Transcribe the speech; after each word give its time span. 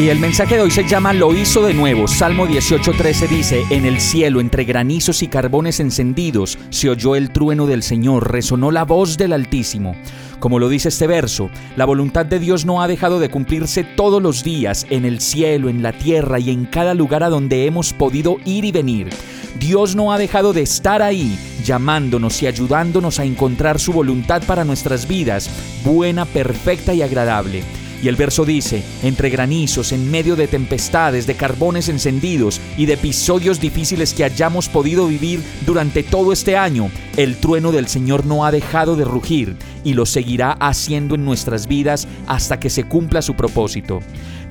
Y 0.00 0.08
el 0.08 0.18
mensaje 0.18 0.56
de 0.56 0.62
hoy 0.62 0.70
se 0.70 0.88
llama 0.88 1.12
Lo 1.12 1.34
hizo 1.34 1.60
de 1.60 1.74
nuevo. 1.74 2.08
Salmo 2.08 2.46
18:13 2.46 3.28
dice, 3.28 3.62
En 3.68 3.84
el 3.84 4.00
cielo, 4.00 4.40
entre 4.40 4.64
granizos 4.64 5.22
y 5.22 5.28
carbones 5.28 5.78
encendidos, 5.78 6.58
se 6.70 6.88
oyó 6.88 7.16
el 7.16 7.30
trueno 7.32 7.66
del 7.66 7.82
Señor, 7.82 8.32
resonó 8.32 8.70
la 8.70 8.86
voz 8.86 9.18
del 9.18 9.34
Altísimo. 9.34 9.94
Como 10.38 10.58
lo 10.58 10.70
dice 10.70 10.88
este 10.88 11.06
verso, 11.06 11.50
la 11.76 11.84
voluntad 11.84 12.24
de 12.24 12.38
Dios 12.38 12.64
no 12.64 12.80
ha 12.80 12.88
dejado 12.88 13.20
de 13.20 13.28
cumplirse 13.28 13.84
todos 13.84 14.22
los 14.22 14.42
días, 14.42 14.86
en 14.88 15.04
el 15.04 15.20
cielo, 15.20 15.68
en 15.68 15.82
la 15.82 15.92
tierra 15.92 16.38
y 16.38 16.48
en 16.48 16.64
cada 16.64 16.94
lugar 16.94 17.22
a 17.22 17.28
donde 17.28 17.66
hemos 17.66 17.92
podido 17.92 18.38
ir 18.46 18.64
y 18.64 18.72
venir. 18.72 19.10
Dios 19.58 19.96
no 19.96 20.14
ha 20.14 20.18
dejado 20.18 20.54
de 20.54 20.62
estar 20.62 21.02
ahí, 21.02 21.38
llamándonos 21.62 22.42
y 22.42 22.46
ayudándonos 22.46 23.20
a 23.20 23.26
encontrar 23.26 23.78
su 23.78 23.92
voluntad 23.92 24.42
para 24.46 24.64
nuestras 24.64 25.06
vidas, 25.06 25.50
buena, 25.84 26.24
perfecta 26.24 26.94
y 26.94 27.02
agradable. 27.02 27.62
Y 28.02 28.08
el 28.08 28.16
verso 28.16 28.44
dice, 28.44 28.82
entre 29.02 29.30
granizos, 29.30 29.92
en 29.92 30.10
medio 30.10 30.36
de 30.36 30.48
tempestades, 30.48 31.26
de 31.26 31.34
carbones 31.34 31.88
encendidos 31.88 32.60
y 32.76 32.86
de 32.86 32.94
episodios 32.94 33.60
difíciles 33.60 34.14
que 34.14 34.24
hayamos 34.24 34.68
podido 34.68 35.06
vivir 35.06 35.42
durante 35.66 36.02
todo 36.02 36.32
este 36.32 36.56
año, 36.56 36.90
el 37.16 37.36
trueno 37.36 37.72
del 37.72 37.88
Señor 37.88 38.24
no 38.24 38.46
ha 38.46 38.50
dejado 38.50 38.96
de 38.96 39.04
rugir 39.04 39.56
y 39.84 39.94
lo 39.94 40.06
seguirá 40.06 40.52
haciendo 40.52 41.14
en 41.14 41.24
nuestras 41.24 41.66
vidas 41.66 42.06
hasta 42.26 42.60
que 42.60 42.70
se 42.70 42.84
cumpla 42.84 43.22
su 43.22 43.34
propósito. 43.34 44.00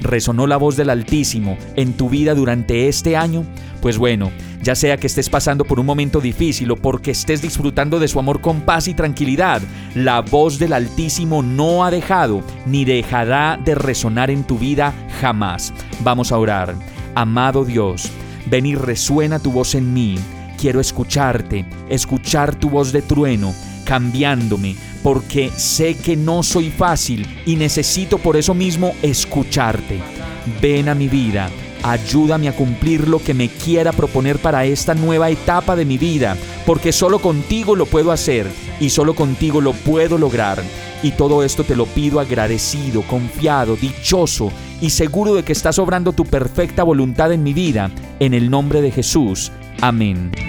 ¿Resonó 0.02 0.48
la 0.48 0.58
voz 0.58 0.78
del 0.78 0.90
Altísimo 0.90 1.58
en 1.76 1.94
tu 1.94 2.10
vida 2.10 2.34
durante 2.34 2.88
este 2.88 3.18
año? 3.18 3.46
Pues 3.82 3.98
bueno, 3.98 4.32
ya 4.62 4.76
sea 4.76 4.98
que 4.98 5.08
estés 5.08 5.30
pasando 5.30 5.64
por 5.66 5.80
un 5.80 5.86
momento 5.86 6.20
difícil 6.20 6.72
o 6.72 6.76
porque 6.76 7.12
estés 7.12 7.42
disfrutando 7.42 8.00
de 8.00 8.08
su 8.08 8.20
amor 8.20 8.42
con 8.42 8.62
paz 8.62 8.88
y 8.88 8.94
tranquilidad, 8.94 9.62
la 9.96 10.22
voz 10.22 10.60
del 10.60 10.74
Altísimo 10.74 11.42
no 11.42 11.86
ha 11.86 11.92
dejado 11.92 12.44
ni 12.66 12.86
dejará 12.86 13.60
de 13.64 13.76
resonar 13.76 14.30
en 14.30 14.44
tu 14.44 14.58
vida 14.58 14.94
jamás. 15.22 15.74
Vamos 16.04 16.32
a 16.32 16.38
orar. 16.38 16.76
Amado 17.16 17.66
Dios, 17.66 18.10
ven 18.50 18.66
y 18.66 18.76
resuena 18.76 19.40
tu 19.40 19.52
voz 19.52 19.76
en 19.76 19.94
mí. 19.94 20.16
Quiero 20.58 20.82
escucharte, 20.82 21.66
escuchar 21.90 22.54
tu 22.54 22.70
voz 22.70 22.92
de 22.92 23.02
trueno, 23.02 23.54
cambiándome, 23.86 24.76
porque 25.04 25.52
sé 25.56 25.96
que 25.96 26.16
no 26.16 26.44
soy 26.44 26.70
fácil 26.70 27.28
y 27.46 27.56
necesito 27.56 28.18
por 28.18 28.38
eso 28.38 28.54
mismo 28.54 28.94
escucharte. 29.02 30.00
Ven 30.62 30.90
a 30.90 30.96
mi 30.96 31.08
vida, 31.08 31.50
ayúdame 31.84 32.48
a 32.48 32.56
cumplir 32.56 33.08
lo 33.08 33.20
que 33.20 33.34
me 33.34 33.50
quiera 33.50 33.92
proponer 33.92 34.40
para 34.40 34.66
esta 34.66 34.96
nueva 34.96 35.30
etapa 35.30 35.76
de 35.76 35.86
mi 35.86 35.98
vida, 35.98 36.36
porque 36.66 36.92
solo 36.92 37.20
contigo 37.20 37.76
lo 37.76 37.86
puedo 37.86 38.12
hacer 38.12 38.48
y 38.80 38.90
solo 38.90 39.14
contigo 39.16 39.62
lo 39.62 39.74
puedo 39.74 40.18
lograr. 40.18 40.62
Y 41.02 41.12
todo 41.12 41.44
esto 41.44 41.64
te 41.64 41.78
lo 41.78 41.86
pido 41.86 42.20
agradecido, 42.20 43.04
confiado, 43.04 43.78
dichoso 43.78 44.52
y 44.82 44.90
seguro 44.90 45.34
de 45.34 45.44
que 45.44 45.54
estás 45.54 45.80
obrando 45.80 46.12
tu 46.12 46.26
perfecta 46.26 46.84
voluntad 46.84 47.32
en 47.32 47.44
mi 47.44 47.54
vida, 47.54 47.92
en 48.20 48.34
el 48.34 48.50
nombre 48.50 48.82
de 48.82 48.92
Jesús. 48.92 49.52
Amén. 49.82 50.49